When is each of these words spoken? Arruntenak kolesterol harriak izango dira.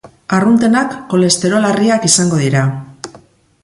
Arruntenak 0.37 0.95
kolesterol 1.13 1.69
harriak 1.73 2.11
izango 2.11 2.41
dira. 2.47 2.65